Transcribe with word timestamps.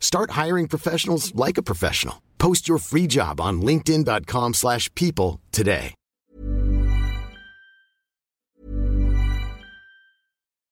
Start 0.00 0.30
hiring 0.32 0.66
professionals 0.68 1.32
like 1.34 1.58
a 1.58 1.62
professional. 1.62 2.22
Post 2.38 2.68
your 2.68 2.78
free 2.78 3.06
job 3.06 3.40
on 3.40 3.60
linkedin.com/people 3.62 4.54
slash 4.54 4.92
people 4.94 5.40
today. 5.52 5.94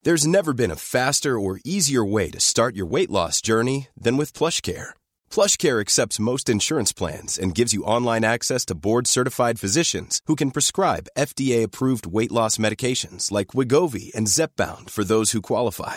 There's 0.06 0.24
never 0.24 0.52
been 0.52 0.70
a 0.70 0.76
faster 0.76 1.34
or 1.36 1.58
easier 1.64 2.04
way 2.04 2.30
to 2.30 2.38
start 2.38 2.76
your 2.76 2.86
weight 2.86 3.10
loss 3.10 3.40
journey 3.40 3.88
than 4.00 4.16
with 4.16 4.38
PlushCare. 4.38 4.90
PlushCare 5.32 5.80
accepts 5.80 6.20
most 6.20 6.48
insurance 6.48 6.92
plans 6.92 7.36
and 7.36 7.56
gives 7.56 7.72
you 7.74 7.82
online 7.82 8.24
access 8.24 8.64
to 8.66 8.76
board-certified 8.76 9.58
physicians 9.58 10.20
who 10.26 10.36
can 10.36 10.52
prescribe 10.52 11.08
FDA-approved 11.18 12.06
weight 12.06 12.30
loss 12.30 12.56
medications 12.56 13.32
like 13.32 13.48
Wigovi 13.48 14.14
and 14.14 14.28
Zepbound 14.28 14.90
for 14.90 15.02
those 15.02 15.32
who 15.32 15.42
qualify. 15.42 15.96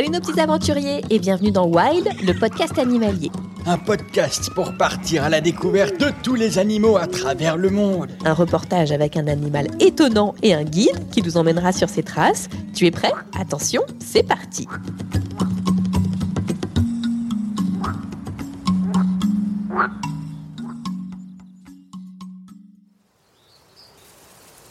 Salut 0.00 0.12
nos 0.12 0.20
petits 0.20 0.40
aventuriers 0.40 1.04
et 1.10 1.18
bienvenue 1.18 1.50
dans 1.50 1.66
Wild, 1.66 2.08
le 2.22 2.32
podcast 2.32 2.78
animalier. 2.78 3.30
Un 3.66 3.76
podcast 3.76 4.48
pour 4.54 4.74
partir 4.78 5.24
à 5.24 5.28
la 5.28 5.42
découverte 5.42 6.00
de 6.00 6.06
tous 6.22 6.34
les 6.34 6.56
animaux 6.58 6.96
à 6.96 7.06
travers 7.06 7.58
le 7.58 7.68
monde. 7.68 8.08
Un 8.24 8.32
reportage 8.32 8.92
avec 8.92 9.18
un 9.18 9.26
animal 9.26 9.66
étonnant 9.78 10.34
et 10.42 10.54
un 10.54 10.64
guide 10.64 11.10
qui 11.12 11.20
nous 11.20 11.36
emmènera 11.36 11.72
sur 11.72 11.90
ses 11.90 12.02
traces. 12.02 12.48
Tu 12.74 12.86
es 12.86 12.90
prêt? 12.90 13.12
Attention, 13.38 13.82
c'est 13.98 14.22
parti. 14.22 14.66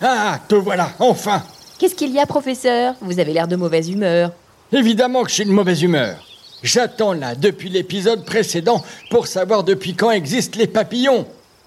Ah, 0.01 0.39
te 0.47 0.55
voilà, 0.55 0.89
enfin 0.97 1.43
Qu'est-ce 1.77 1.93
qu'il 1.93 2.09
y 2.09 2.19
a, 2.19 2.25
professeur? 2.25 2.95
Vous 3.01 3.19
avez 3.19 3.31
l'air 3.31 3.47
de 3.47 3.55
mauvaise 3.55 3.91
humeur. 3.91 4.31
Évidemment 4.71 5.23
que 5.23 5.29
je 5.29 5.35
suis 5.35 5.45
de 5.45 5.51
mauvaise 5.51 5.81
humeur. 5.81 6.23
J'attends 6.61 7.13
là 7.13 7.33
depuis 7.33 7.69
l'épisode 7.69 8.23
précédent 8.23 8.83
pour 9.09 9.25
savoir 9.25 9.63
depuis 9.63 9.95
quand 9.95 10.11
existent 10.11 10.59
les 10.59 10.67
papillons. 10.67 11.25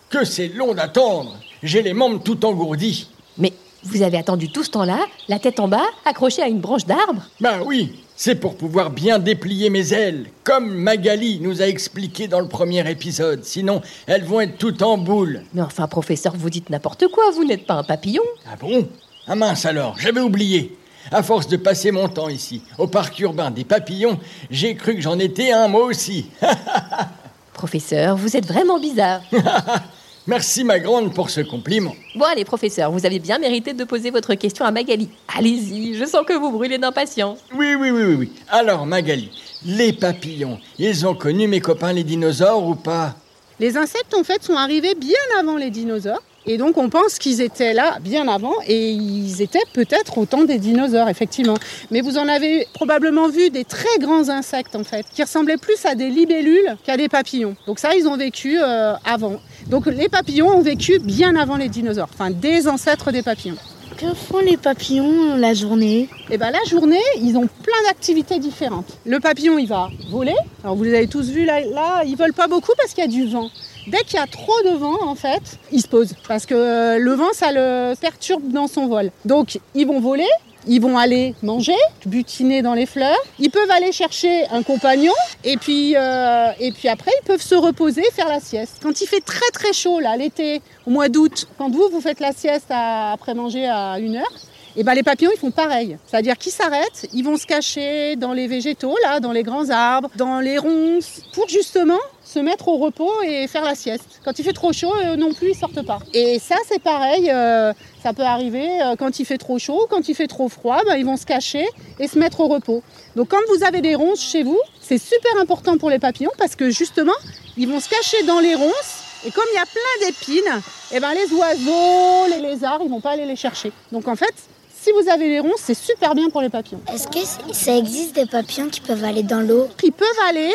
Que 0.09 0.25
c'est 0.25 0.49
long 0.49 0.73
d'attendre. 0.73 1.37
J'ai 1.65 1.83
les 1.83 1.95
membres 1.95 2.23
tout 2.23 2.45
engourdis. 2.45 3.09
Mais 3.39 3.53
vous 3.83 4.03
avez 4.03 4.19
attendu 4.19 4.53
tout 4.53 4.63
ce 4.63 4.71
temps-là, 4.71 5.01
la 5.29 5.41
tête 5.41 5.59
en 5.59 5.67
bas, 5.67 5.87
accrochée 6.05 6.43
à 6.43 6.49
une 6.49 6.61
branche 6.61 6.85
d'arbre? 6.87 7.23
Ben 7.41 7.63
oui, 7.65 7.93
c'est 8.15 8.37
pour 8.37 8.57
pouvoir 8.57 8.91
bien 8.91 9.19
déplier 9.19 9.69
mes 9.71 9.93
ailes, 9.93 10.27
comme 10.45 10.73
Magali 10.73 11.41
nous 11.41 11.61
a 11.61 11.67
expliqué 11.67 12.29
dans 12.29 12.41
le 12.41 12.49
premier 12.49 12.89
épisode. 12.89 13.45
Sinon, 13.45 13.81
elles 14.07 14.25
vont 14.25 14.43
être 14.43 14.59
toutes 14.59 14.83
en 14.83 14.97
boule. 14.97 15.43
Mais 15.55 15.63
enfin, 15.63 15.89
professeur, 15.89 16.35
vous 16.37 16.51
dites 16.51 16.71
n'importe 16.71 17.09
quoi, 17.09 17.33
vous 17.35 17.45
n'êtes 17.45 17.67
pas 17.67 17.75
un 17.75 17.83
papillon. 17.85 18.23
Ah 18.47 18.57
bon? 18.61 18.87
Ah 19.27 19.35
mince 19.35 19.67
alors, 19.67 19.97
j'avais 19.99 20.21
oublié. 20.21 20.77
À 21.11 21.23
force 21.23 21.49
de 21.49 21.57
passer 21.57 21.91
mon 21.91 22.09
temps 22.09 22.29
ici, 22.29 22.63
au 22.79 22.87
parc 22.87 23.19
urbain 23.21 23.51
des 23.51 23.65
papillons, 23.65 24.19
j'ai 24.51 24.75
cru 24.75 24.95
que 24.95 25.01
j'en 25.01 25.19
étais 25.19 25.53
un 25.53 25.69
moi 25.69 25.85
aussi. 25.85 26.27
Professeur, 27.53 28.17
vous 28.17 28.37
êtes 28.37 28.47
vraiment 28.47 28.79
bizarre. 28.79 29.21
Merci 30.27 30.63
ma 30.63 30.79
grande 30.79 31.13
pour 31.13 31.31
ce 31.31 31.41
compliment. 31.41 31.95
Bon 32.15 32.25
allez, 32.27 32.45
professeur, 32.45 32.93
vous 32.93 33.05
avez 33.05 33.19
bien 33.19 33.39
mérité 33.39 33.73
de 33.73 33.83
poser 33.83 34.11
votre 34.11 34.35
question 34.35 34.65
à 34.65 34.71
Magali. 34.71 35.11
Allez-y, 35.37 35.95
je 35.95 36.05
sens 36.05 36.25
que 36.25 36.33
vous 36.33 36.53
brûlez 36.53 36.79
d'impatience. 36.79 37.41
Oui, 37.55 37.75
oui, 37.75 37.91
oui, 37.91 38.03
oui, 38.05 38.15
oui. 38.15 38.33
Alors 38.49 38.87
Magali, 38.87 39.31
les 39.65 39.93
papillons, 39.93 40.61
ils 40.79 41.07
ont 41.07 41.15
connu 41.15 41.49
mes 41.49 41.61
copains 41.61 41.93
les 41.93 42.05
dinosaures 42.05 42.65
ou 42.65 42.77
pas? 42.77 43.17
Les 43.59 43.77
insectes, 43.77 44.15
en 44.15 44.25
fait, 44.25 44.43
sont 44.43 44.57
arrivés 44.57 44.95
bien 44.95 45.19
avant 45.39 45.57
les 45.57 45.71
dinosaures. 45.71 46.23
Et 46.47 46.59
donc, 46.59 46.79
on 46.79 46.89
pense 46.89 47.19
qu'ils 47.19 47.41
étaient 47.41 47.73
là 47.73 47.99
bien 48.01 48.27
avant 48.29 48.55
et 48.67 48.91
ils 48.91 49.43
étaient 49.43 49.59
peut-être 49.73 50.19
au 50.19 50.27
temps 50.27 50.45
des 50.45 50.59
dinosaures, 50.59 51.09
effectivement. 51.09 51.57
Mais 51.91 52.01
vous 52.01 52.19
en 52.19 52.29
avez 52.29 52.67
probablement 52.73 53.29
vu 53.29 53.51
des 53.51 53.65
très 53.65 53.99
grands 53.99 54.29
insectes, 54.29 54.75
en 54.75 54.85
fait, 54.85 55.07
qui 55.15 55.23
ressemblaient 55.23 55.57
plus 55.57 55.85
à 55.85 55.95
des 55.95 56.09
libellules 56.09 56.77
qu'à 56.85 56.97
des 56.97 57.09
papillons. 57.09 57.57
Donc 57.67 57.79
ça, 57.79 57.95
ils 57.95 58.07
ont 58.09 58.17
vécu 58.17 58.59
euh, 58.61 58.95
avant. 59.05 59.41
Donc 59.69 59.87
les 59.87 60.09
papillons 60.09 60.49
ont 60.49 60.63
vécu 60.63 60.99
bien 60.99 61.37
avant 61.37 61.57
les 61.57 61.69
dinosaures, 61.69 62.09
enfin 62.13 62.31
des 62.31 62.69
ancêtres 62.69 63.13
des 63.13 63.23
papillons. 63.23 63.57
Que 63.97 64.15
font 64.15 64.41
les 64.41 64.57
papillons 64.57 65.37
la 65.37 65.55
journée? 65.55 66.09
Et 66.31 66.39
bien 66.39 66.51
la 66.51 66.65
journée, 66.69 67.03
ils 67.21 67.37
ont 67.37 67.47
plein 67.47 67.83
d'activités 67.87 68.39
différentes. 68.39 68.99
Le 69.05 69.21
papillon, 69.21 69.59
il 69.59 69.69
va 69.69 69.91
voler. 70.11 70.35
Alors 70.65 70.77
vous 70.77 70.83
les 70.85 70.95
avez 70.95 71.07
tous 71.07 71.29
vus 71.31 71.45
là, 71.45 71.61
là 71.61 72.03
ils 72.05 72.17
volent 72.17 72.33
pas 72.35 72.49
beaucoup 72.49 72.73
parce 72.77 72.93
qu'il 72.95 73.05
y 73.05 73.07
a 73.07 73.11
du 73.11 73.27
vent. 73.27 73.51
Dès 73.87 73.99
qu'il 74.05 74.15
y 74.15 74.23
a 74.23 74.27
trop 74.27 74.61
de 74.65 74.77
vent, 74.77 75.03
en 75.03 75.15
fait, 75.15 75.59
il 75.73 75.81
se 75.81 75.89
pose 75.89 76.15
parce 76.29 76.47
que 76.47 76.55
euh, 76.55 76.99
le 76.99 77.13
vent, 77.15 77.33
ça 77.33 77.51
le 77.53 77.95
perturbe 78.01 78.53
dans 78.53 78.69
son 78.69 78.87
vol. 78.87 79.11
Donc 79.25 79.59
ils 79.75 79.87
vont 79.87 80.01
voler. 80.01 80.29
Ils 80.69 80.81
vont 80.81 80.97
aller 80.97 81.35
manger, 81.43 81.75
butiner 82.07 82.63
dans 82.63 82.75
les 82.75 82.87
fleurs. 82.87 83.19
Ils 83.41 83.51
peuvent 83.51 83.71
aller 83.73 83.91
chercher 83.91 84.47
un 84.53 84.63
compagnon 84.63 85.13
et 85.43 85.57
puis, 85.57 85.97
euh, 85.97 86.53
et 86.61 86.71
puis 86.71 86.89
après 86.89 87.11
ils 87.21 87.27
peuvent 87.27 87.43
se 87.43 87.57
reposer, 87.57 88.05
faire 88.13 88.29
la 88.29 88.39
sieste. 88.39 88.79
Quand 88.81 89.01
il 89.01 89.09
fait 89.09 89.21
très 89.21 89.51
très 89.53 89.73
chaud 89.73 89.99
là, 89.99 90.17
l'été, 90.17 90.63
au 90.87 90.91
mois 90.91 91.09
d'août, 91.09 91.49
quand 91.59 91.69
vous 91.69 91.89
vous 91.91 92.01
faites 92.01 92.21
la 92.21 92.33
sieste 92.33 92.67
après 92.71 93.35
manger 93.35 93.67
à 93.67 93.99
une 93.99 94.15
heure, 94.15 94.33
et 94.77 94.83
ben 94.83 94.95
les 94.95 95.03
papillons 95.03 95.31
ils 95.35 95.39
font 95.39 95.51
pareil. 95.51 95.99
C'est-à-dire 96.07 96.37
qu'ils 96.39 96.53
s'arrêtent, 96.53 97.09
ils 97.13 97.23
vont 97.23 97.37
se 97.37 97.47
cacher 97.47 98.17
dans 98.17 98.33
les 98.33 98.47
végétaux 98.47 98.97
là, 99.03 99.21
dans 99.21 99.33
les 99.33 99.43
grands 99.43 99.71
arbres, 99.71 100.11
dans 100.17 100.41
les 100.41 100.59
ronces, 100.59 101.23
pour 101.33 101.49
justement 101.49 101.99
se 102.25 102.39
mettre 102.39 102.69
au 102.69 102.79
repos 102.79 103.11
et 103.23 103.47
faire 103.47 103.65
la 103.65 103.75
sieste. 103.75 104.21
Quand 104.25 104.39
il 104.39 104.45
fait 104.45 104.53
trop 104.53 104.73
chaud, 104.73 104.93
eux 105.05 105.17
non 105.17 105.33
plus 105.33 105.51
ils 105.51 105.55
sortent 105.55 105.85
pas. 105.85 105.99
Et 106.15 106.39
ça 106.39 106.57
c'est 106.69 106.83
pareil. 106.83 107.31
euh, 107.31 107.73
ça 108.03 108.13
peut 108.13 108.23
arriver 108.23 108.69
euh, 108.83 108.97
quand 108.97 109.21
il 109.21 109.25
fait 109.25 109.39
trop 109.39 109.59
chaud, 109.59 109.87
quand 109.89 110.09
il 110.09 110.15
fait 110.15 110.27
trop 110.27 110.49
froid, 110.49 110.81
ben, 110.87 110.97
ils 110.97 111.05
vont 111.05 111.17
se 111.17 111.27
cacher 111.27 111.67
et 112.01 112.09
se 112.09 112.19
mettre 112.19 112.41
au 112.41 112.49
repos. 112.49 112.83
Donc 113.17 113.29
quand 113.29 113.41
vous 113.55 113.65
avez 113.65 113.81
des 113.81 113.95
ronces 113.95 114.21
chez 114.21 114.43
vous, 114.43 114.59
c'est 114.81 114.99
super 114.99 115.41
important 115.41 115.79
pour 115.79 115.91
les 115.91 115.99
papillons 115.99 116.33
parce 116.39 116.57
que 116.57 116.71
justement, 116.71 117.13
ils 117.57 117.69
vont 117.69 117.81
se 117.81 117.89
cacher 117.89 118.23
dans 118.25 118.41
les 118.41 118.55
ronces 118.55 119.03
et 119.25 119.31
comme 119.31 119.45
il 119.53 119.57
y 119.57 119.59
a 119.59 119.67
plein 119.67 120.07
d'épines, 120.07 120.63
eh 120.93 120.99
ben 120.99 121.13
les 121.15 121.33
oiseaux, 121.33 122.27
les 122.29 122.41
lézards, 122.41 122.81
ils 122.83 122.91
vont 122.91 123.01
pas 123.01 123.11
aller 123.11 123.27
les 123.27 123.37
chercher. 123.37 123.71
Donc 123.93 124.09
en 124.09 124.17
fait, 124.17 124.35
si 124.83 124.91
vous 124.91 125.09
avez 125.09 125.29
les 125.29 125.39
ronces, 125.39 125.61
c'est 125.63 125.75
super 125.75 126.15
bien 126.17 126.29
pour 126.29 126.41
les 126.41 126.49
papillons. 126.49 126.81
Est-ce 126.93 127.07
que 127.07 127.55
ça 127.55 127.77
existe 127.77 128.17
des 128.17 128.27
papillons 128.27 128.69
qui 128.69 128.81
peuvent 128.81 129.05
aller 129.05 129.23
dans 129.23 129.41
l'eau? 129.41 129.69
Ils 129.85 129.93
peuvent 129.93 130.09
aller 130.29 130.53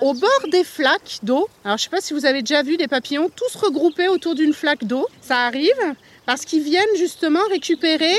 au 0.00 0.14
bord 0.14 0.42
des 0.50 0.64
flaques 0.64 1.18
d'eau. 1.22 1.48
Alors 1.64 1.78
je 1.78 1.84
sais 1.84 1.90
pas 1.90 2.00
si 2.00 2.12
vous 2.12 2.26
avez 2.26 2.42
déjà 2.42 2.64
vu 2.64 2.76
des 2.76 2.88
papillons 2.88 3.30
tous 3.34 3.54
regroupés 3.54 4.08
autour 4.08 4.34
d'une 4.34 4.52
flaque 4.52 4.84
d'eau. 4.84 5.06
Ça 5.20 5.46
arrive 5.46 5.78
parce 6.26 6.44
qu'ils 6.44 6.62
viennent 6.62 6.96
justement 6.96 7.38
récupérer, 7.50 8.14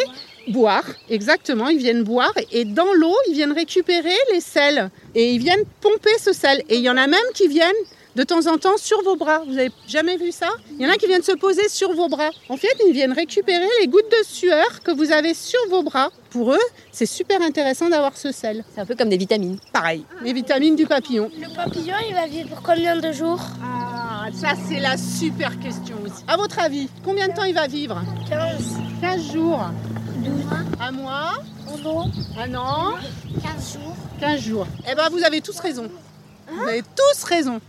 boire, 0.47 0.85
exactement, 1.09 1.67
ils 1.67 1.77
viennent 1.77 2.03
boire 2.03 2.33
et 2.53 2.63
dans 2.63 2.93
l'eau, 2.93 3.15
ils 3.27 3.33
viennent 3.33 3.51
récupérer 3.51 4.17
les 4.31 4.39
sels 4.39 4.89
et 5.13 5.33
ils 5.33 5.39
viennent 5.39 5.65
pomper 5.81 6.17
ce 6.23 6.31
sel. 6.31 6.63
Et 6.69 6.77
il 6.77 6.81
y 6.81 6.89
en 6.89 6.97
a 6.97 7.07
même 7.07 7.19
qui 7.33 7.49
viennent 7.49 7.83
de 8.15 8.23
temps 8.23 8.47
en 8.47 8.57
temps 8.57 8.77
sur 8.77 9.01
vos 9.03 9.15
bras. 9.15 9.43
Vous 9.47 9.57
avez 9.57 9.71
jamais 9.87 10.17
vu 10.17 10.31
ça? 10.31 10.49
Il 10.71 10.81
y 10.81 10.87
en 10.87 10.91
a 10.91 10.95
qui 10.95 11.07
viennent 11.07 11.23
se 11.23 11.31
poser 11.33 11.67
sur 11.69 11.93
vos 11.93 12.07
bras. 12.09 12.29
En 12.49 12.57
fait, 12.57 12.75
ils 12.87 12.93
viennent 12.93 13.13
récupérer 13.13 13.67
les 13.81 13.87
gouttes 13.87 14.09
de 14.11 14.25
sueur 14.25 14.81
que 14.83 14.91
vous 14.91 15.11
avez 15.11 15.33
sur 15.33 15.59
vos 15.69 15.83
bras. 15.83 16.09
Pour 16.29 16.53
eux, 16.53 16.59
c'est 16.91 17.05
super 17.05 17.41
intéressant 17.41 17.89
d'avoir 17.89 18.17
ce 18.17 18.31
sel. 18.31 18.63
C'est 18.73 18.81
un 18.81 18.85
peu 18.85 18.95
comme 18.95 19.09
des 19.09 19.17
vitamines. 19.17 19.57
Pareil, 19.73 20.03
les 20.23 20.33
vitamines 20.33 20.75
du 20.75 20.85
papillon. 20.85 21.29
Le 21.39 21.55
papillon, 21.55 21.95
il 22.07 22.13
va 22.13 22.27
vivre 22.27 22.49
pour 22.49 22.61
combien 22.61 22.95
de 22.97 23.11
jours? 23.11 23.41
Ah, 23.63 24.27
ça 24.33 24.49
c'est 24.67 24.79
la 24.79 24.97
super 24.97 25.59
question 25.59 25.95
aussi. 26.05 26.23
À 26.27 26.37
votre 26.37 26.59
avis, 26.59 26.89
combien 27.03 27.27
de 27.27 27.33
temps 27.33 27.45
il 27.45 27.55
va 27.55 27.67
vivre? 27.67 28.01
15, 28.29 28.39
15 29.01 29.31
jours, 29.31 29.61
12, 30.17 30.31
un 30.79 30.91
mois, 30.91 31.33
Un 32.37 32.55
an 32.55 32.95
15 33.43 33.73
jours. 33.73 33.95
15 34.19 34.39
jours. 34.41 34.67
Eh 34.89 34.95
ben, 34.95 35.07
vous 35.11 35.23
avez 35.23 35.41
tous 35.41 35.59
raison. 35.59 35.89
Vous 36.51 36.63
avez 36.67 36.81
tous 36.81 37.23
raison. 37.23 37.59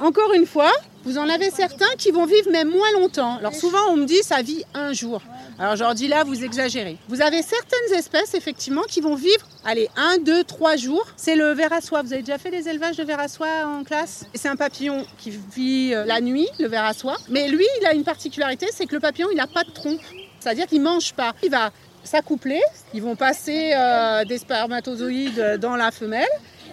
Encore 0.00 0.32
une 0.34 0.46
fois, 0.46 0.70
vous 1.04 1.18
en 1.18 1.28
avez 1.28 1.50
certains 1.50 1.92
qui 1.98 2.10
vont 2.10 2.26
vivre 2.26 2.50
même 2.50 2.70
moins 2.70 2.90
longtemps. 2.92 3.38
Alors 3.38 3.54
souvent, 3.54 3.90
on 3.90 3.96
me 3.96 4.04
dit 4.04 4.22
ça 4.22 4.42
vit 4.42 4.64
un 4.74 4.92
jour. 4.92 5.20
Alors 5.58 5.76
je 5.76 5.82
leur 5.82 5.94
dis 5.94 6.08
là, 6.08 6.24
vous 6.24 6.44
exagérez. 6.44 6.96
Vous 7.08 7.20
avez 7.20 7.42
certaines 7.42 7.98
espèces, 7.98 8.34
effectivement, 8.34 8.82
qui 8.82 9.00
vont 9.00 9.14
vivre, 9.14 9.46
allez, 9.64 9.88
un, 9.96 10.18
deux, 10.18 10.44
trois 10.44 10.76
jours. 10.76 11.06
C'est 11.16 11.34
le 11.34 11.52
ver 11.52 11.72
à 11.72 11.80
soie. 11.80 12.02
Vous 12.02 12.12
avez 12.12 12.22
déjà 12.22 12.38
fait 12.38 12.50
des 12.50 12.68
élevages 12.68 12.96
de 12.96 13.04
ver 13.04 13.18
à 13.18 13.28
soie 13.28 13.48
en 13.66 13.84
classe? 13.84 14.24
C'est 14.34 14.48
un 14.48 14.56
papillon 14.56 15.04
qui 15.18 15.30
vit 15.30 15.92
euh, 15.94 16.04
la 16.04 16.20
nuit, 16.20 16.48
le 16.58 16.68
ver 16.68 16.84
à 16.84 16.94
soie. 16.94 17.16
Mais 17.28 17.48
lui, 17.48 17.66
il 17.80 17.86
a 17.86 17.94
une 17.94 18.04
particularité, 18.04 18.66
c'est 18.72 18.86
que 18.86 18.94
le 18.94 19.00
papillon, 19.00 19.28
il 19.30 19.36
n'a 19.36 19.46
pas 19.46 19.64
de 19.64 19.70
trompe. 19.70 20.00
C'est-à-dire 20.40 20.66
qu'il 20.66 20.78
ne 20.78 20.84
mange 20.84 21.12
pas. 21.12 21.32
Il 21.42 21.50
va 21.50 21.70
s'accoupler, 22.04 22.60
ils 22.94 23.02
vont 23.02 23.14
passer 23.14 23.72
euh, 23.74 24.24
des 24.24 24.38
spermatozoïdes 24.38 25.58
dans 25.60 25.76
la 25.76 25.90
femelle. 25.90 26.26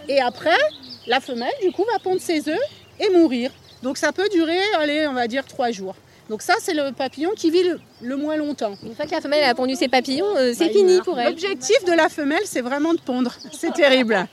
Et 0.08 0.20
après, 0.20 0.58
la 1.06 1.20
femelle, 1.20 1.52
du 1.62 1.70
coup, 1.70 1.84
va 1.92 1.98
pondre 2.00 2.20
ses 2.20 2.48
œufs 2.48 2.58
et 3.00 3.10
mourir. 3.10 3.50
Donc 3.82 3.96
ça 3.96 4.12
peut 4.12 4.28
durer, 4.30 4.60
allez, 4.78 5.06
on 5.06 5.12
va 5.14 5.26
dire 5.26 5.44
trois 5.46 5.70
jours. 5.70 5.94
Donc 6.28 6.42
ça, 6.42 6.54
c'est 6.60 6.74
le 6.74 6.92
papillon 6.92 7.30
qui 7.36 7.50
vit 7.50 7.64
le, 7.64 7.80
le 8.02 8.16
moins 8.16 8.36
longtemps. 8.36 8.74
Une 8.84 8.94
fois 8.94 9.04
que 9.06 9.10
la 9.10 9.20
femelle 9.20 9.42
a 9.42 9.52
pondu 9.54 9.74
ses 9.74 9.88
papillons, 9.88 10.36
euh, 10.36 10.52
c'est 10.56 10.66
Bah, 10.66 10.72
fini 10.72 11.00
pour 11.02 11.18
elle. 11.18 11.30
L'objectif 11.30 11.84
de 11.84 11.92
la 11.92 12.08
femelle, 12.08 12.42
c'est 12.44 12.60
vraiment 12.60 12.94
de 12.94 13.00
pondre. 13.00 13.34
C'est 13.52 13.72
terrible. 13.72 14.28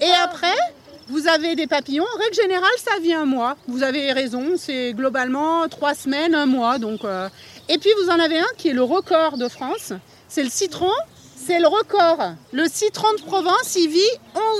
Et 0.00 0.10
après, 0.24 0.56
vous 1.08 1.28
avez 1.28 1.54
des 1.54 1.66
papillons. 1.66 2.06
En 2.14 2.18
règle 2.18 2.34
générale, 2.34 2.70
ça 2.78 2.98
vit 3.02 3.12
un 3.12 3.26
mois. 3.26 3.56
Vous 3.68 3.82
avez 3.82 4.12
raison, 4.12 4.54
c'est 4.56 4.94
globalement 4.94 5.68
trois 5.68 5.94
semaines, 5.94 6.34
un 6.34 6.46
mois. 6.46 6.78
Donc, 6.78 7.04
euh, 7.04 7.28
Et 7.68 7.76
puis 7.76 7.90
vous 8.02 8.08
en 8.08 8.18
avez 8.18 8.38
un 8.38 8.46
qui 8.56 8.68
est 8.68 8.72
le 8.72 8.82
record 8.82 9.36
de 9.36 9.48
France. 9.48 9.92
C'est 10.28 10.42
le 10.42 10.50
citron. 10.50 10.90
C'est 11.36 11.60
le 11.60 11.68
record. 11.68 12.18
Le 12.52 12.66
citron 12.66 13.12
de 13.18 13.22
Provence, 13.22 13.76
il 13.76 13.88
vit 13.90 14.00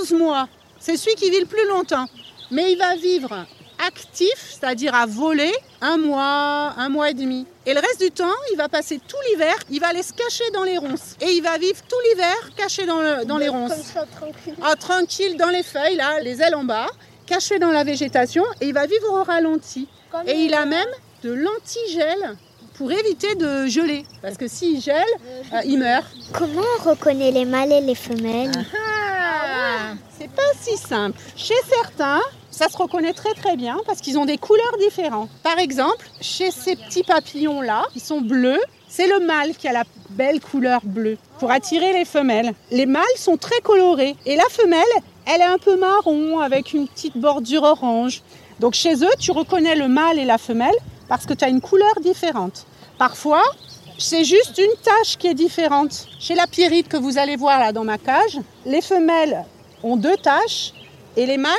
11 0.01 0.11
mois. 0.13 0.47
C'est 0.79 0.95
celui 0.95 1.15
qui 1.15 1.31
vit 1.31 1.39
le 1.39 1.47
plus 1.47 1.67
longtemps. 1.67 2.05
Mais 2.51 2.71
il 2.71 2.77
va 2.77 2.95
vivre 2.95 3.45
actif, 3.85 4.33
c'est-à-dire 4.59 4.95
à 4.95 5.05
voler, 5.05 5.53
un 5.81 5.97
mois, 5.97 6.73
un 6.77 6.89
mois 6.89 7.11
et 7.11 7.13
demi. 7.13 7.45
Et 7.65 7.73
le 7.73 7.79
reste 7.79 7.99
du 8.01 8.09
temps, 8.09 8.33
il 8.51 8.57
va 8.57 8.67
passer 8.69 8.99
tout 9.07 9.17
l'hiver, 9.29 9.53
il 9.69 9.79
va 9.79 9.89
aller 9.89 10.01
se 10.01 10.13
cacher 10.13 10.49
dans 10.51 10.63
les 10.63 10.77
ronces. 10.77 11.15
Et 11.21 11.31
il 11.33 11.41
va 11.43 11.57
vivre 11.59 11.79
tout 11.87 11.95
l'hiver 12.09 12.35
caché 12.55 12.85
dans, 12.87 12.99
le- 13.01 13.25
dans 13.25 13.37
les 13.37 13.49
ronces. 13.49 13.71
Comme 13.73 13.83
ça, 13.83 14.05
tranquille. 14.19 14.55
Ah, 14.63 14.75
tranquille 14.75 15.37
dans 15.37 15.49
les 15.49 15.61
feuilles, 15.63 15.95
là, 15.95 16.19
les 16.21 16.41
ailes 16.41 16.55
en 16.55 16.63
bas, 16.63 16.87
caché 17.27 17.59
dans 17.59 17.69
la 17.71 17.83
végétation, 17.83 18.43
et 18.61 18.67
il 18.67 18.73
va 18.73 18.87
vivre 18.87 19.11
au 19.13 19.23
ralenti. 19.23 19.87
Comme 20.11 20.27
Et 20.27 20.33
il 20.45 20.53
a 20.55 20.65
même 20.65 20.87
de 21.23 21.31
l'antigel 21.33 22.35
pour 22.77 22.91
éviter 22.91 23.35
de 23.35 23.67
geler. 23.67 24.05
Parce 24.23 24.37
que 24.37 24.47
s'il 24.47 24.81
gèle, 24.81 25.03
euh, 25.53 25.61
il 25.65 25.77
meurt. 25.79 26.05
Comment 26.33 26.61
on 26.79 26.89
reconnaît 26.89 27.31
les 27.31 27.45
mâles 27.45 27.71
et 27.73 27.81
les 27.81 27.95
femelles? 27.95 28.51
Ah, 28.75 29.93
c'est 30.17 30.31
pas 30.31 30.41
si 30.59 30.77
simple. 30.77 31.19
Chez 31.35 31.55
certains, 31.69 32.21
ça 32.51 32.69
se 32.69 32.77
reconnaît 32.77 33.13
très 33.13 33.33
très 33.33 33.55
bien 33.55 33.77
parce 33.85 34.01
qu'ils 34.01 34.17
ont 34.17 34.25
des 34.25 34.37
couleurs 34.37 34.77
différentes. 34.79 35.29
Par 35.43 35.59
exemple, 35.59 36.07
chez 36.21 36.51
ces 36.51 36.75
petits 36.75 37.03
papillons-là, 37.03 37.85
qui 37.93 37.99
sont 37.99 38.21
bleus, 38.21 38.61
c'est 38.87 39.07
le 39.07 39.25
mâle 39.25 39.55
qui 39.55 39.67
a 39.67 39.73
la 39.73 39.83
belle 40.11 40.39
couleur 40.39 40.81
bleue 40.83 41.17
pour 41.39 41.51
attirer 41.51 41.93
les 41.93 42.05
femelles. 42.05 42.53
Les 42.71 42.85
mâles 42.85 43.03
sont 43.17 43.37
très 43.37 43.59
colorés 43.61 44.15
et 44.25 44.35
la 44.35 44.47
femelle, 44.49 44.83
elle 45.25 45.41
est 45.41 45.45
un 45.45 45.57
peu 45.57 45.77
marron 45.77 46.39
avec 46.39 46.73
une 46.73 46.87
petite 46.87 47.17
bordure 47.17 47.63
orange. 47.63 48.21
Donc 48.59 48.73
chez 48.73 49.03
eux, 49.03 49.15
tu 49.19 49.31
reconnais 49.31 49.75
le 49.75 49.87
mâle 49.87 50.19
et 50.19 50.25
la 50.25 50.37
femelle 50.37 50.75
parce 51.07 51.25
que 51.25 51.33
tu 51.33 51.45
as 51.45 51.49
une 51.49 51.61
couleur 51.61 51.99
différente. 52.01 52.65
Parfois, 52.97 53.43
c'est 53.99 54.23
juste 54.23 54.57
une 54.57 54.75
tache 54.83 55.17
qui 55.17 55.27
est 55.27 55.33
différente. 55.33 56.07
Chez 56.19 56.35
la 56.35 56.47
pierrite 56.47 56.87
que 56.87 56.97
vous 56.97 57.17
allez 57.17 57.35
voir 57.35 57.59
là 57.59 57.71
dans 57.71 57.83
ma 57.83 57.97
cage, 57.97 58.39
les 58.65 58.81
femelles 58.81 59.43
ont 59.83 59.97
deux 59.97 60.17
taches 60.17 60.73
et 61.15 61.25
les 61.25 61.37
mâles 61.37 61.53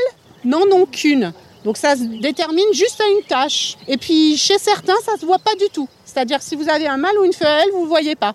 n'en 0.44 0.62
ont 0.73 0.87
qu'une. 0.87 1.32
Donc 1.64 1.76
ça 1.76 1.96
se 1.96 2.02
détermine 2.02 2.73
juste 2.73 3.00
à 3.00 3.08
une 3.08 3.25
tache. 3.26 3.76
Et 3.88 3.96
puis 3.96 4.37
chez 4.37 4.58
certains, 4.58 4.96
ça 5.05 5.17
se 5.19 5.26
voit 5.26 5.38
pas 5.38 5.55
du 5.56 5.69
tout. 5.73 5.88
C'est-à-dire 6.05 6.40
si 6.43 6.56
vous 6.56 6.69
avez 6.69 6.87
un 6.87 6.96
mâle 6.96 7.19
ou 7.20 7.25
une 7.25 7.32
femelle, 7.32 7.69
vous 7.73 7.82
ne 7.82 7.88
voyez 7.88 8.14
pas. 8.14 8.35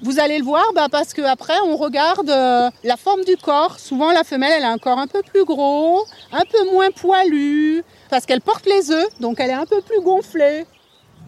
Vous 0.00 0.20
allez 0.20 0.38
le 0.38 0.44
voir 0.44 0.64
bah, 0.74 0.86
parce 0.90 1.12
qu'après, 1.12 1.58
on 1.66 1.76
regarde 1.76 2.30
euh, 2.30 2.70
la 2.84 2.96
forme 2.96 3.24
du 3.24 3.36
corps. 3.36 3.80
Souvent, 3.80 4.12
la 4.12 4.22
femelle, 4.22 4.52
elle 4.56 4.64
a 4.64 4.70
un 4.70 4.78
corps 4.78 4.98
un 4.98 5.08
peu 5.08 5.22
plus 5.22 5.44
gros, 5.44 6.04
un 6.30 6.44
peu 6.44 6.70
moins 6.70 6.90
poilu, 6.92 7.82
parce 8.08 8.24
qu'elle 8.24 8.40
porte 8.40 8.66
les 8.66 8.92
œufs, 8.92 9.08
donc 9.18 9.40
elle 9.40 9.50
est 9.50 9.54
un 9.54 9.66
peu 9.66 9.80
plus 9.80 10.00
gonflée. 10.00 10.66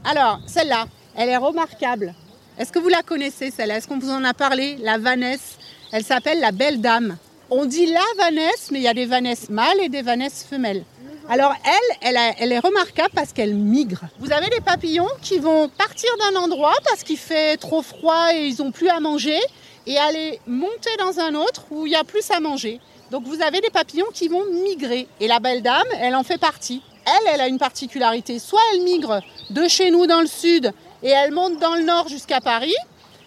Alors, 0.04 0.38
celle-là, 0.46 0.86
elle 1.16 1.30
est 1.30 1.36
remarquable. 1.36 2.14
Est-ce 2.58 2.70
que 2.70 2.78
vous 2.78 2.88
la 2.88 3.02
connaissez, 3.02 3.50
celle-là? 3.50 3.78
Est-ce 3.78 3.88
qu'on 3.88 3.98
vous 3.98 4.10
en 4.10 4.22
a 4.22 4.34
parlé? 4.34 4.76
La 4.82 4.98
Vanesse. 4.98 5.58
Elle 5.92 6.04
s'appelle 6.04 6.38
la 6.38 6.52
Belle 6.52 6.80
Dame. 6.80 7.16
On 7.52 7.64
dit 7.64 7.86
la 7.86 8.04
Vanesse, 8.16 8.68
mais 8.70 8.78
il 8.78 8.82
y 8.82 8.88
a 8.88 8.94
des 8.94 9.06
Vanesses 9.06 9.50
mâles 9.50 9.80
et 9.82 9.88
des 9.88 10.02
Vanesses 10.02 10.46
femelles. 10.48 10.84
Alors 11.28 11.52
elle, 12.00 12.16
elle, 12.38 12.52
est 12.52 12.58
remarquable 12.60 13.10
parce 13.12 13.32
qu'elle 13.32 13.54
migre. 13.54 14.02
Vous 14.20 14.32
avez 14.32 14.48
des 14.50 14.60
papillons 14.60 15.08
qui 15.20 15.40
vont 15.40 15.68
partir 15.68 16.10
d'un 16.18 16.40
endroit 16.40 16.74
parce 16.84 17.02
qu'il 17.02 17.18
fait 17.18 17.56
trop 17.56 17.82
froid 17.82 18.32
et 18.32 18.46
ils 18.46 18.62
n'ont 18.62 18.70
plus 18.70 18.88
à 18.88 19.00
manger 19.00 19.38
et 19.86 19.98
aller 19.98 20.38
monter 20.46 20.90
dans 21.00 21.18
un 21.18 21.34
autre 21.34 21.64
où 21.72 21.86
il 21.86 21.92
y 21.92 21.96
a 21.96 22.04
plus 22.04 22.30
à 22.30 22.38
manger. 22.38 22.80
Donc 23.10 23.24
vous 23.24 23.42
avez 23.42 23.60
des 23.60 23.70
papillons 23.70 24.10
qui 24.14 24.28
vont 24.28 24.44
migrer. 24.44 25.08
Et 25.18 25.26
la 25.26 25.40
belle 25.40 25.62
dame, 25.62 25.88
elle 26.00 26.14
en 26.14 26.22
fait 26.22 26.38
partie. 26.38 26.82
Elle, 27.04 27.34
elle 27.34 27.40
a 27.40 27.48
une 27.48 27.58
particularité. 27.58 28.38
Soit 28.38 28.60
elle 28.74 28.82
migre 28.82 29.22
de 29.50 29.66
chez 29.66 29.90
nous 29.90 30.06
dans 30.06 30.20
le 30.20 30.28
sud 30.28 30.72
et 31.02 31.10
elle 31.10 31.32
monte 31.32 31.58
dans 31.58 31.74
le 31.74 31.82
nord 31.82 32.08
jusqu'à 32.08 32.40
Paris, 32.40 32.76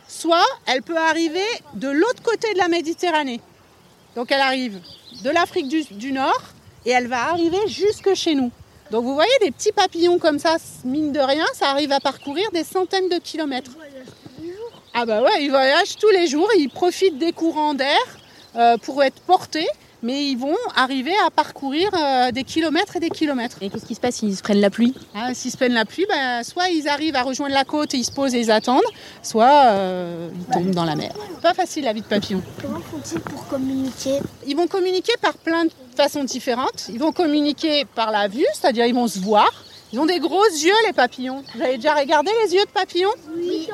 soit 0.08 0.46
elle 0.66 0.82
peut 0.82 0.98
arriver 0.98 1.42
de 1.74 1.90
l'autre 1.90 2.22
côté 2.24 2.54
de 2.54 2.58
la 2.58 2.70
Méditerranée. 2.70 3.42
Donc 4.16 4.32
elle 4.32 4.42
arrive 4.42 4.80
de 5.24 5.30
l'Afrique 5.30 5.68
du, 5.68 6.12
Nord 6.12 6.42
et 6.86 6.92
elle 6.92 7.08
va 7.08 7.30
arriver 7.30 7.58
jusque 7.68 8.14
chez 8.14 8.36
nous. 8.36 8.52
Donc 8.92 9.04
vous 9.04 9.16
voyez 9.16 9.32
des 9.42 9.52
petits 9.52 9.72
papillons 9.72 10.20
comme 10.20 10.40
ça, 10.40 10.58
mine 10.86 11.12
de 11.12 11.20
rien, 11.20 11.46
ça 11.54 11.70
arrive 11.70 11.92
à 11.92 12.00
parcourir 12.00 12.50
des 12.52 12.64
centaines 12.64 13.10
de 13.10 13.18
kilomètres. 13.18 13.72
Ah 14.94 15.06
bah 15.06 15.24
ouais, 15.24 15.44
ils 15.44 15.50
voyagent 15.50 15.96
tous 15.96 16.10
les 16.10 16.28
jours, 16.28 16.48
ils 16.58 16.70
profitent 16.70 17.18
des 17.18 17.32
courants 17.32 17.74
d'air 17.74 17.98
euh, 18.56 18.78
pour 18.78 19.02
être 19.04 19.20
portés, 19.22 19.68
mais 20.04 20.26
ils 20.26 20.36
vont 20.38 20.56
arriver 20.76 21.14
à 21.26 21.32
parcourir 21.32 21.90
euh, 21.94 22.32
des 22.32 22.44
kilomètres 22.44 22.96
et 22.98 23.00
des 23.00 23.10
kilomètres. 23.10 23.58
Et 23.62 23.70
qu'est-ce 23.70 23.86
qui 23.86 23.96
se 23.96 24.00
passe 24.00 24.16
s'ils 24.16 24.36
se 24.36 24.44
prennent 24.44 24.62
la 24.62 24.70
pluie? 24.70 24.94
Ah, 25.16 25.34
S'ils 25.34 25.52
se 25.52 25.58
prennent 25.58 25.74
la 25.74 25.86
pluie, 25.86 26.06
bah, 26.08 26.44
soit 26.44 26.70
ils 26.70 26.88
arrivent 26.88 27.16
à 27.16 27.24
rejoindre 27.24 27.54
la 27.56 27.64
côte 27.64 27.94
et 27.94 27.98
ils 27.98 28.04
se 28.04 28.12
posent 28.12 28.36
et 28.36 28.40
ils 28.40 28.52
attendent, 28.52 28.82
soit 29.24 29.66
euh, 29.68 30.30
ils 30.36 30.54
tombent 30.54 30.72
dans 30.76 30.86
la 30.86 30.96
mer. 30.96 31.14
Pas 31.42 31.54
facile 31.54 31.86
la 31.86 31.94
vie 31.94 32.02
de 32.02 32.06
papillon. 32.06 32.42
Comment 32.62 32.80
font-ils 32.80 33.20
pour 33.22 33.48
communiquer? 33.48 34.20
Ils 34.46 34.56
vont 34.56 34.68
communiquer 34.68 35.14
par 35.22 35.34
plein 35.34 35.66
de 35.66 35.72
façons 35.96 36.24
différentes. 36.24 36.90
Ils 36.90 37.00
vont 37.00 37.12
communiquer 37.12 37.86
par 37.96 38.12
la 38.12 38.28
vue, 38.28 38.46
c'est-à-dire 38.54 38.86
ils 38.86 38.96
vont 38.96 39.08
se 39.08 39.20
voir. 39.20 39.50
Ils 39.94 40.00
ont 40.00 40.06
des 40.06 40.20
gros 40.20 40.44
yeux, 40.46 40.74
les 40.88 40.94
papillons. 40.94 41.44
Vous 41.56 41.62
avez 41.62 41.78
déjà 41.78 41.94
regardé 41.94 42.32
les 42.46 42.54
yeux 42.56 42.66
de 42.66 42.72
papillons? 42.72 43.12
Oui. 43.38 43.68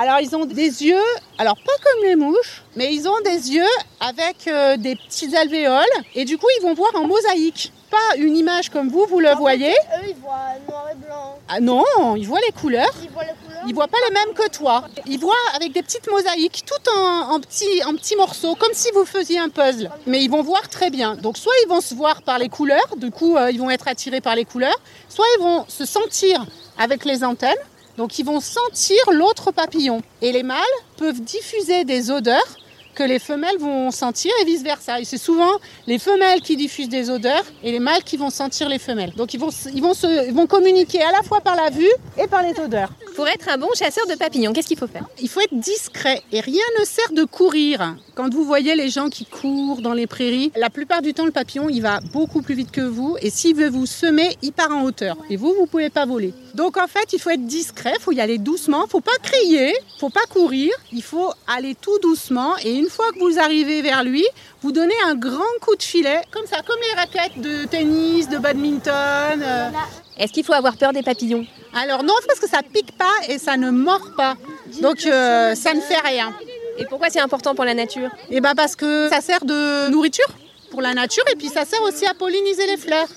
Alors, 0.00 0.20
ils 0.20 0.36
ont 0.36 0.44
des 0.44 0.84
yeux, 0.84 1.08
alors 1.38 1.56
pas 1.56 1.72
comme 1.82 2.04
les 2.04 2.14
mouches, 2.14 2.62
mais 2.76 2.94
ils 2.94 3.08
ont 3.08 3.20
des 3.24 3.50
yeux 3.52 3.74
avec 3.98 4.46
euh, 4.46 4.76
des 4.76 4.94
petits 4.94 5.36
alvéoles. 5.36 5.82
Et 6.14 6.24
du 6.24 6.38
coup, 6.38 6.46
ils 6.56 6.62
vont 6.62 6.72
voir 6.72 6.90
en 6.94 7.04
mosaïque. 7.04 7.72
Pas 7.90 8.16
une 8.16 8.36
image 8.36 8.70
comme 8.70 8.88
vous, 8.90 9.06
vous 9.08 9.18
le 9.18 9.34
voyez. 9.34 9.72
Eux, 9.72 10.06
ils 10.08 10.14
voient 10.22 10.54
noir 10.68 10.86
et 10.92 10.94
blanc. 11.04 11.38
Ah 11.48 11.58
non, 11.58 12.14
ils 12.14 12.28
voient 12.28 12.38
les 12.46 12.52
couleurs. 12.52 12.94
Ils 13.02 13.10
voient 13.10 13.24
les 13.24 13.30
couleurs. 13.44 13.64
Ils 13.66 13.74
voient 13.74 13.88
pas 13.88 13.98
les 14.08 14.14
mêmes 14.14 14.34
que 14.34 14.48
toi. 14.50 14.84
Ils 15.04 15.18
voient 15.18 15.34
avec 15.56 15.72
des 15.72 15.82
petites 15.82 16.08
mosaïques, 16.08 16.62
tout 16.64 16.90
en, 16.96 17.34
en 17.34 17.40
petits, 17.40 17.82
en 17.84 17.92
petits 17.94 18.14
morceaux, 18.14 18.54
comme 18.54 18.74
si 18.74 18.92
vous 18.94 19.04
faisiez 19.04 19.40
un 19.40 19.48
puzzle. 19.48 19.90
Mais 20.06 20.22
ils 20.22 20.30
vont 20.30 20.42
voir 20.42 20.68
très 20.68 20.90
bien. 20.90 21.16
Donc 21.16 21.36
soit 21.36 21.54
ils 21.64 21.68
vont 21.68 21.80
se 21.80 21.96
voir 21.96 22.22
par 22.22 22.38
les 22.38 22.48
couleurs, 22.48 22.94
du 22.98 23.10
coup 23.10 23.36
euh, 23.36 23.50
ils 23.50 23.58
vont 23.58 23.70
être 23.70 23.88
attirés 23.88 24.20
par 24.20 24.36
les 24.36 24.44
couleurs, 24.44 24.78
soit 25.08 25.26
ils 25.38 25.42
vont 25.42 25.64
se 25.66 25.84
sentir 25.84 26.46
avec 26.78 27.04
les 27.04 27.24
antennes. 27.24 27.56
Donc 27.98 28.18
ils 28.20 28.24
vont 28.24 28.40
sentir 28.40 28.96
l'autre 29.12 29.50
papillon. 29.50 30.00
Et 30.22 30.30
les 30.30 30.44
mâles 30.44 30.76
peuvent 30.96 31.20
diffuser 31.20 31.84
des 31.84 32.12
odeurs 32.12 32.56
que 32.94 33.02
les 33.02 33.18
femelles 33.18 33.58
vont 33.58 33.90
sentir 33.90 34.32
et 34.40 34.44
vice 34.44 34.62
versa. 34.62 35.00
Et 35.00 35.04
c'est 35.04 35.18
souvent 35.18 35.50
les 35.88 35.98
femelles 35.98 36.40
qui 36.40 36.56
diffusent 36.56 36.88
des 36.88 37.10
odeurs 37.10 37.44
et 37.64 37.72
les 37.72 37.80
mâles 37.80 38.04
qui 38.04 38.16
vont 38.16 38.30
sentir 38.30 38.68
les 38.68 38.78
femelles. 38.78 39.12
Donc 39.16 39.34
ils 39.34 39.40
vont, 39.40 39.50
ils 39.74 39.82
vont, 39.82 39.94
se, 39.94 40.28
ils 40.28 40.34
vont 40.34 40.46
communiquer 40.46 41.02
à 41.02 41.10
la 41.10 41.22
fois 41.24 41.40
par 41.40 41.56
la 41.56 41.70
vue 41.70 41.90
et 42.16 42.28
par 42.28 42.42
les 42.42 42.58
odeurs. 42.60 42.90
Pour 43.18 43.26
être 43.26 43.48
un 43.48 43.58
bon 43.58 43.70
chasseur 43.76 44.06
de 44.06 44.14
papillons, 44.14 44.52
qu'est-ce 44.52 44.68
qu'il 44.68 44.78
faut 44.78 44.86
faire? 44.86 45.04
Il 45.20 45.28
faut 45.28 45.40
être 45.40 45.58
discret 45.58 46.22
et 46.30 46.38
rien 46.38 46.62
ne 46.78 46.84
sert 46.84 47.10
de 47.10 47.24
courir. 47.24 47.96
Quand 48.14 48.32
vous 48.32 48.44
voyez 48.44 48.76
les 48.76 48.90
gens 48.90 49.08
qui 49.08 49.24
courent 49.24 49.82
dans 49.82 49.92
les 49.92 50.06
prairies, 50.06 50.52
la 50.54 50.70
plupart 50.70 51.02
du 51.02 51.14
temps 51.14 51.24
le 51.24 51.32
papillon 51.32 51.68
il 51.68 51.80
va 51.80 51.98
beaucoup 52.12 52.42
plus 52.42 52.54
vite 52.54 52.70
que 52.70 52.80
vous 52.80 53.16
et 53.20 53.30
s'il 53.30 53.56
veut 53.56 53.70
vous 53.70 53.86
semer, 53.86 54.36
il 54.40 54.52
part 54.52 54.70
en 54.70 54.84
hauteur. 54.84 55.16
Et 55.30 55.36
vous, 55.36 55.52
vous 55.52 55.66
pouvez 55.66 55.90
pas 55.90 56.06
voler. 56.06 56.32
Donc 56.54 56.76
en 56.76 56.86
fait, 56.86 57.12
il 57.12 57.18
faut 57.18 57.30
être 57.30 57.44
discret, 57.44 57.94
il 57.98 58.00
faut 58.00 58.12
y 58.12 58.20
aller 58.20 58.38
doucement, 58.38 58.86
faut 58.88 59.00
pas 59.00 59.18
crier, 59.20 59.74
faut 59.98 60.10
pas 60.10 60.24
courir, 60.30 60.70
il 60.92 61.02
faut 61.02 61.32
aller 61.48 61.74
tout 61.74 61.98
doucement 61.98 62.54
et 62.62 62.72
une 62.72 62.88
fois 62.88 63.10
que 63.10 63.18
vous 63.18 63.40
arrivez 63.40 63.82
vers 63.82 64.04
lui, 64.04 64.24
vous 64.62 64.70
donnez 64.70 64.94
un 65.06 65.16
grand 65.16 65.42
coup 65.60 65.74
de 65.74 65.82
filet, 65.82 66.20
comme 66.30 66.46
ça, 66.46 66.62
comme 66.64 66.78
les 66.88 67.00
raquettes 67.00 67.40
de 67.40 67.64
tennis, 67.64 68.28
de 68.28 68.38
badminton. 68.38 69.42
euh. 69.42 69.70
Est-ce 70.18 70.32
qu'il 70.32 70.44
faut 70.44 70.52
avoir 70.52 70.76
peur 70.76 70.92
des 70.92 71.02
papillons? 71.02 71.46
Alors 71.74 72.02
non, 72.02 72.14
parce 72.26 72.40
que 72.40 72.48
ça 72.48 72.60
pique 72.62 72.96
pas 72.96 73.12
et 73.28 73.38
ça 73.38 73.56
ne 73.56 73.70
mord 73.70 74.12
pas. 74.16 74.34
Donc 74.82 75.06
euh, 75.06 75.54
ça 75.54 75.74
ne 75.74 75.80
fait 75.80 76.00
rien. 76.04 76.34
Et 76.78 76.84
pourquoi 76.86 77.08
c'est 77.10 77.20
important 77.20 77.54
pour 77.54 77.64
la 77.64 77.74
nature? 77.74 78.10
Et 78.30 78.40
bah 78.40 78.52
parce 78.56 78.76
que 78.76 79.08
ça 79.10 79.20
sert 79.20 79.44
de 79.44 79.88
nourriture 79.90 80.28
pour 80.70 80.80
la 80.82 80.94
nature 80.94 81.24
et 81.32 81.36
puis 81.36 81.48
ça 81.48 81.64
sert 81.64 81.82
aussi 81.82 82.06
à 82.06 82.14
polliniser 82.14 82.66
les 82.66 82.76
fleurs. 82.76 83.08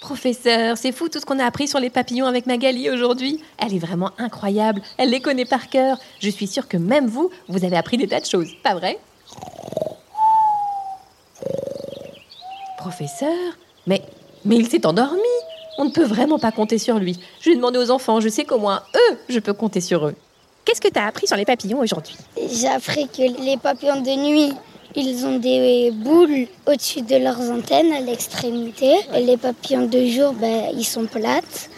Professeur, 0.00 0.78
c'est 0.78 0.92
fou 0.92 1.08
tout 1.08 1.18
ce 1.18 1.26
qu'on 1.26 1.38
a 1.40 1.44
appris 1.44 1.66
sur 1.66 1.80
les 1.80 1.90
papillons 1.90 2.26
avec 2.26 2.46
Magali 2.46 2.88
aujourd'hui. 2.88 3.42
Elle 3.58 3.74
est 3.74 3.78
vraiment 3.80 4.10
incroyable. 4.18 4.80
Elle 4.96 5.10
les 5.10 5.20
connaît 5.20 5.44
par 5.44 5.68
cœur. 5.68 5.98
Je 6.20 6.30
suis 6.30 6.46
sûre 6.46 6.68
que 6.68 6.76
même 6.76 7.08
vous, 7.08 7.30
vous 7.48 7.64
avez 7.64 7.76
appris 7.76 7.96
des 7.96 8.06
tas 8.06 8.20
de 8.20 8.26
choses, 8.26 8.50
pas 8.62 8.74
vrai? 8.74 8.98
Professeur 12.76 13.56
Mais, 13.86 14.02
mais 14.44 14.56
il 14.56 14.68
s'est 14.68 14.86
endormi. 14.86 15.18
On 15.78 15.84
ne 15.84 15.90
peut 15.90 16.04
vraiment 16.04 16.38
pas 16.38 16.50
compter 16.50 16.76
sur 16.78 16.98
lui. 16.98 17.18
Je 17.40 17.50
vais 17.50 17.56
demander 17.56 17.78
aux 17.78 17.90
enfants, 17.90 18.20
je 18.20 18.28
sais 18.28 18.44
qu'au 18.44 18.58
moins 18.58 18.82
eux, 18.94 19.16
je 19.28 19.38
peux 19.38 19.52
compter 19.52 19.80
sur 19.80 20.06
eux. 20.08 20.14
Qu'est-ce 20.64 20.80
que 20.80 20.88
tu 20.88 20.98
as 20.98 21.06
appris 21.06 21.26
sur 21.26 21.36
les 21.36 21.44
papillons 21.44 21.78
aujourd'hui? 21.80 22.16
J'ai 22.52 22.68
appris 22.68 23.08
que 23.08 23.22
les 23.42 23.56
papillons 23.56 24.00
de 24.02 24.10
nuit, 24.28 24.52
ils 24.96 25.24
ont 25.24 25.38
des 25.38 25.90
boules 25.92 26.46
au-dessus 26.66 27.02
de 27.02 27.16
leurs 27.16 27.40
antennes 27.50 27.92
à 27.92 28.00
l'extrémité. 28.00 28.92
Et 29.14 29.22
les 29.22 29.36
papillons 29.36 29.86
de 29.86 30.04
jour, 30.06 30.32
ben, 30.34 30.64
ils 30.74 30.84
sont 30.84 31.06
plates. 31.06 31.70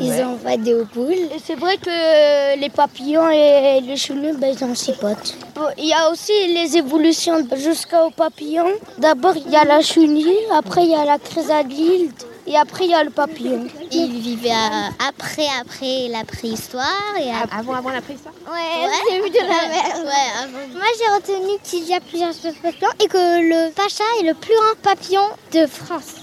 Ils 0.00 0.10
Ouais. 0.10 0.22
ont 0.24 0.36
pas 0.36 0.56
de 0.56 0.86
boules. 0.94 1.10
Et 1.34 1.40
c'est 1.44 1.56
vrai 1.56 1.76
que 1.76 2.56
les 2.60 2.70
papillons 2.70 3.28
et 3.30 3.80
les 3.80 3.96
chenilles, 3.96 4.36
ben, 4.38 4.54
ils 4.56 4.64
ont 4.64 4.74
six 4.74 4.92
pattes. 4.92 5.34
Il 5.76 5.86
y 5.86 5.92
a 5.92 6.08
aussi 6.12 6.32
les 6.54 6.76
évolutions 6.76 7.44
jusqu'au 7.56 8.10
papillon. 8.16 8.68
D'abord, 8.98 9.34
il 9.36 9.50
y 9.50 9.56
a 9.56 9.64
la 9.64 9.80
chenille, 9.82 10.38
après, 10.52 10.84
il 10.84 10.90
y 10.92 10.94
a 10.94 11.04
la 11.04 11.18
chrysalide, 11.18 12.12
et 12.48 12.56
après, 12.56 12.84
il 12.86 12.90
y 12.90 12.94
a 12.94 13.04
le 13.04 13.10
papillon. 13.10 13.66
Il 13.92 14.20
vivait 14.20 14.50
à- 14.50 14.88
après, 15.08 15.46
après 15.60 16.08
la 16.08 16.24
préhistoire 16.24 17.14
et 17.20 17.30
après. 17.30 17.58
Avant, 17.58 17.74
avant 17.74 17.90
la 17.90 18.00
préhistoire? 18.00 18.34
Ouais, 18.46 18.88
c'est 19.08 19.20
vu 19.20 19.30
de 19.30 19.36
la 19.36 19.68
mer. 19.68 20.04
Ouais, 20.04 20.42
avant. 20.42 20.72
Moi, 20.72 20.86
j'ai 20.98 21.32
retenu 21.34 21.58
qu'il 21.62 21.84
y 21.88 21.94
a 21.94 22.00
plusieurs 22.00 22.30
espèces 22.30 22.54
de 22.56 22.60
papillons 22.60 22.90
et 23.00 23.06
que 23.06 23.18
le 23.18 23.70
pacha 23.72 24.04
est 24.20 24.24
le 24.26 24.34
plus 24.34 24.54
grand 24.54 24.80
papillon 24.82 25.22
de 25.52 25.66
France. 25.66 26.14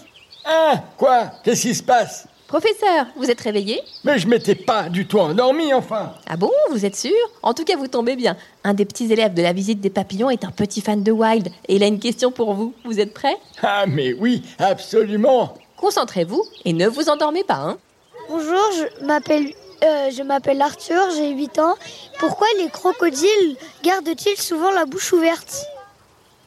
Hein 0.46 0.82
Quoi? 0.98 1.32
Qu'est-ce 1.44 1.62
qui 1.64 1.76
se 1.76 1.84
passe? 1.84 2.28
Professeur, 2.48 3.08
vous 3.18 3.30
êtes 3.32 3.42
réveillé? 3.42 3.82
Mais 4.04 4.20
je 4.20 4.28
m'étais 4.28 4.54
pas 4.54 4.84
du 4.88 5.08
tout 5.08 5.18
endormi, 5.20 5.74
enfin 5.74 6.14
Ah 6.28 6.38
bon, 6.38 6.52
vous 6.70 6.86
êtes 6.86 6.96
sûr? 6.96 7.12
En 7.42 7.56
tout 7.56 7.64
cas, 7.66 7.76
vous 7.76 7.88
tombez 7.88 8.16
bien. 8.16 8.38
Un 8.64 8.76
des 8.76 8.86
petits 8.86 9.12
élèves 9.12 9.34
de 9.34 9.42
la 9.42 9.52
visite 9.52 9.82
des 9.82 9.90
papillons 9.90 10.30
est 10.30 10.46
un 10.46 10.52
petit 10.52 10.82
fan 10.82 11.02
de 11.02 11.12
Wild 11.12 11.48
et 11.68 11.76
il 11.76 11.84
a 11.84 11.88
une 11.88 12.00
question 12.00 12.32
pour 12.32 12.54
vous. 12.54 12.74
Vous 12.86 13.00
êtes 13.00 13.14
prêts 13.16 13.36
Ah 13.64 13.86
mais 13.88 14.14
oui, 14.14 14.44
absolument 14.60 15.56
Concentrez-vous 15.78 16.44
et 16.64 16.74
ne 16.74 16.88
vous 16.88 17.10
endormez 17.10 17.44
pas, 17.44 17.56
hein 17.56 17.78
Bonjour, 18.30 18.62
je 18.76 19.06
m'appelle 19.06 19.54
euh, 19.84 20.10
je 20.10 20.24
m'appelle 20.24 20.62
Arthur, 20.62 21.02
j'ai 21.16 21.32
8 21.32 21.60
ans. 21.60 21.76
Pourquoi 22.18 22.48
les 22.60 22.70
crocodiles 22.70 23.58
gardent-ils 23.84 24.38
souvent 24.38 24.72
la 24.72 24.86
bouche 24.86 25.12
ouverte? 25.12 25.66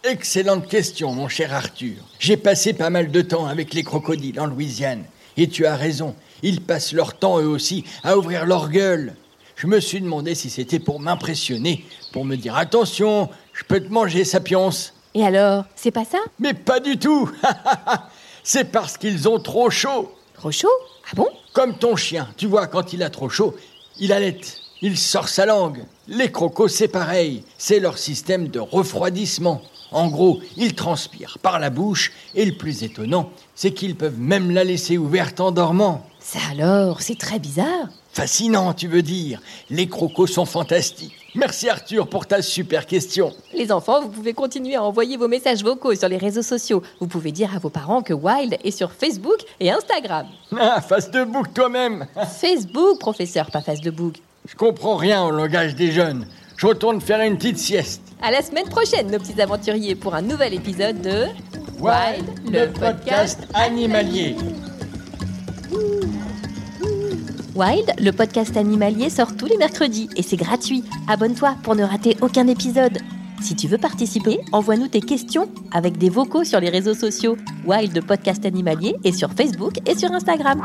Excellente 0.02 0.66
question, 0.66 1.12
mon 1.12 1.28
cher 1.28 1.52
Arthur. 1.52 1.97
J'ai 2.18 2.37
passé 2.37 2.73
pas 2.73 2.88
mal 2.88 3.11
de 3.11 3.20
temps 3.20 3.47
avec 3.47 3.75
les 3.75 3.82
crocodiles 3.82 4.40
en 4.40 4.47
Louisiane. 4.47 5.04
Et 5.37 5.49
tu 5.49 5.66
as 5.66 5.76
raison, 5.76 6.16
ils 6.42 6.61
passent 6.61 6.92
leur 6.92 7.14
temps 7.14 7.38
eux 7.38 7.47
aussi 7.47 7.85
à 8.02 8.16
ouvrir 8.16 8.47
leur 8.47 8.70
gueule. 8.70 9.14
Je 9.56 9.66
me 9.66 9.78
suis 9.78 10.00
demandé 10.00 10.35
si 10.35 10.50
c'était 10.50 10.78
pour 10.78 10.99
m'impressionner, 10.99 11.85
pour 12.12 12.25
me 12.25 12.37
dire 12.37 12.56
attention, 12.56 13.28
je 13.52 13.64
peux 13.64 13.80
te 13.80 13.92
manger, 13.92 14.25
sapiens. 14.25 14.70
Et 15.14 15.25
alors, 15.25 15.64
c'est 15.75 15.90
pas 15.90 16.04
ça? 16.04 16.18
Mais 16.38 16.54
pas 16.54 16.80
du 16.80 16.99
tout 16.99 17.30
C'est 18.50 18.73
parce 18.73 18.97
qu'ils 18.97 19.28
ont 19.28 19.38
trop 19.38 19.69
chaud. 19.69 20.11
Trop 20.33 20.50
chaud? 20.50 20.71
Ah 21.05 21.14
bon? 21.14 21.28
Comme 21.52 21.76
ton 21.76 21.97
chien, 21.97 22.26
tu 22.38 22.47
vois, 22.47 22.67
quand 22.67 22.95
il 22.95 23.02
a 23.02 23.11
trop 23.11 23.28
chaud, 23.28 23.55
il 24.00 24.11
halète, 24.11 24.57
il 24.81 24.97
sort 24.97 25.28
sa 25.28 25.45
langue. 25.45 25.85
Les 26.07 26.33
crocos, 26.33 26.69
c'est 26.69 26.88
pareil, 26.88 27.45
c'est 27.59 27.78
leur 27.78 27.99
système 27.99 28.49
de 28.49 28.59
refroidissement. 28.59 29.61
En 29.93 30.09
gros, 30.09 30.40
ils 30.57 30.75
transpirent 30.75 31.37
par 31.43 31.59
la 31.59 31.69
bouche, 31.69 32.11
et 32.35 32.47
le 32.47 32.57
plus 32.57 32.85
étonnant, 32.85 33.28
c'est 33.55 33.73
qu'ils 33.73 33.97
peuvent 33.97 34.19
même 34.19 34.50
la 34.50 34.64
laisser 34.64 34.97
ouverte 34.97 35.40
en 35.40 35.52
dormant. 35.52 36.07
Ça 36.30 36.40
alors, 36.50 37.00
c'est 37.00 37.16
très 37.16 37.38
bizarre. 37.38 37.88
Fascinant, 38.12 38.75
tu 38.75 38.87
veux 38.87 39.00
dire 39.00 39.40
Les 39.70 39.88
crocos 39.88 40.26
sont 40.26 40.44
fantastiques. 40.44 41.14
Merci 41.35 41.70
Arthur 41.70 42.06
pour 42.06 42.26
ta 42.26 42.42
super 42.42 42.85
question. 42.85 43.32
Les 43.54 43.73
enfants, 43.73 44.02
vous 44.02 44.11
pouvez 44.11 44.35
continuer 44.35 44.75
à 44.75 44.82
envoyer 44.82 45.16
vos 45.16 45.26
messages 45.26 45.64
vocaux 45.64 45.94
sur 45.94 46.06
les 46.06 46.18
réseaux 46.18 46.42
sociaux. 46.42 46.82
Vous 47.00 47.06
pouvez 47.06 47.32
dire 47.32 47.56
à 47.56 47.58
vos 47.58 47.70
parents 47.70 48.02
que 48.02 48.12
Wild 48.12 48.58
est 48.62 48.73
sur 48.73 48.92
Facebook 48.92 49.38
et 49.58 49.70
Instagram. 49.70 50.26
Ah, 50.61 50.82
face 50.82 51.11
de 51.11 51.25
bouc 51.25 51.54
toi-même 51.54 52.06
Facebook, 52.38 52.99
professeur, 52.99 53.50
pas 53.50 53.62
face 53.62 53.80
de 53.80 53.90
book. 53.90 54.16
Je 54.44 54.54
comprends 54.54 54.97
rien 54.97 55.25
au 55.25 55.30
langage 55.30 55.76
des 55.76 55.92
jeunes. 55.92 56.26
Je 56.58 56.66
retourne 56.66 57.00
faire 57.00 57.23
une 57.23 57.38
petite 57.38 57.56
sieste. 57.56 58.02
À 58.20 58.30
la 58.30 58.42
semaine 58.42 58.68
prochaine, 58.68 59.11
nos 59.11 59.18
petits 59.18 59.40
aventuriers, 59.40 59.94
pour 59.94 60.14
un 60.14 60.20
nouvel 60.20 60.52
épisode 60.52 61.00
de 61.00 61.25
Wild, 61.80 62.52
le 62.52 62.66
podcast 62.66 63.49
animalier. 63.54 64.37
Wild, 67.58 67.92
le 67.98 68.12
podcast 68.12 68.56
animalier, 68.56 69.10
sort 69.10 69.36
tous 69.36 69.46
les 69.46 69.56
mercredis 69.56 70.08
et 70.14 70.22
c'est 70.22 70.36
gratuit. 70.36 70.84
Abonne-toi 71.08 71.56
pour 71.64 71.74
ne 71.74 71.82
rater 71.82 72.16
aucun 72.20 72.46
épisode. 72.46 72.98
Si 73.42 73.56
tu 73.56 73.66
veux 73.66 73.78
participer, 73.78 74.38
envoie-nous 74.52 74.86
tes 74.86 75.00
questions 75.00 75.48
avec 75.72 75.98
des 75.98 76.08
vocaux 76.08 76.44
sur 76.44 76.60
les 76.60 76.68
réseaux 76.68 76.94
sociaux 76.94 77.36
Wild, 77.66 78.00
podcast 78.06 78.46
animalier, 78.46 78.94
et 79.02 79.10
sur 79.10 79.32
Facebook 79.32 79.80
et 79.90 79.98
sur 79.98 80.12
Instagram. 80.12 80.62